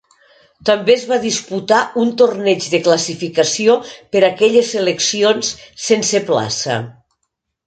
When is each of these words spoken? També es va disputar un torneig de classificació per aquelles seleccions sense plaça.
També 0.67 0.93
es 0.93 1.01
va 1.09 1.17
disputar 1.25 1.81
un 2.03 2.13
torneig 2.21 2.65
de 2.75 2.79
classificació 2.87 3.77
per 4.17 4.25
aquelles 4.31 4.73
seleccions 4.79 5.53
sense 5.91 6.27
plaça. 6.33 6.81